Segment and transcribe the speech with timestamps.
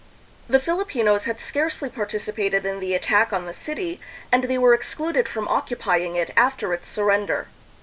[0.49, 5.29] The Filipinos had scarcely participated in the attack on the city, and they were excluded
[5.29, 7.49] from occupying it after its surrender.